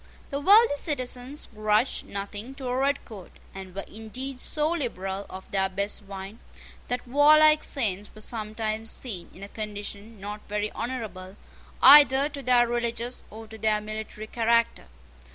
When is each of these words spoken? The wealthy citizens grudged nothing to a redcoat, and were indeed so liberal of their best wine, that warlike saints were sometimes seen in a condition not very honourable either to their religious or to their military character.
The 0.31 0.39
wealthy 0.39 0.77
citizens 0.77 1.47
grudged 1.53 2.07
nothing 2.07 2.55
to 2.55 2.65
a 2.65 2.75
redcoat, 2.75 3.33
and 3.53 3.75
were 3.75 3.83
indeed 3.83 4.41
so 4.41 4.71
liberal 4.71 5.27
of 5.29 5.51
their 5.51 5.69
best 5.69 6.01
wine, 6.01 6.39
that 6.87 7.07
warlike 7.07 7.63
saints 7.63 8.09
were 8.15 8.21
sometimes 8.21 8.89
seen 8.89 9.29
in 9.31 9.43
a 9.43 9.47
condition 9.47 10.19
not 10.19 10.41
very 10.47 10.71
honourable 10.71 11.35
either 11.83 12.29
to 12.29 12.41
their 12.41 12.67
religious 12.67 13.23
or 13.29 13.45
to 13.45 13.59
their 13.59 13.79
military 13.79 14.25
character. 14.25 14.87